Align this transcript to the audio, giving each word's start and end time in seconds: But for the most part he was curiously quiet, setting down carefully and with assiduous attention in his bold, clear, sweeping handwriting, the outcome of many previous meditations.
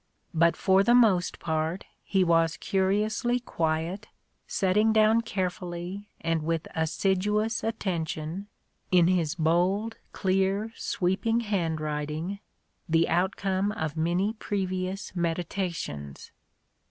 But 0.33 0.57
for 0.57 0.81
the 0.81 0.95
most 0.95 1.37
part 1.37 1.85
he 2.01 2.23
was 2.23 2.57
curiously 2.57 3.39
quiet, 3.39 4.07
setting 4.47 4.91
down 4.91 5.21
carefully 5.21 6.09
and 6.21 6.41
with 6.41 6.67
assiduous 6.73 7.63
attention 7.63 8.47
in 8.89 9.05
his 9.05 9.35
bold, 9.35 9.97
clear, 10.11 10.73
sweeping 10.75 11.41
handwriting, 11.41 12.39
the 12.89 13.07
outcome 13.09 13.71
of 13.73 13.95
many 13.95 14.33
previous 14.33 15.15
meditations. 15.15 16.31